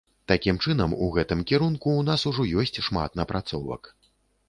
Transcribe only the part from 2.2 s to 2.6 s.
ужо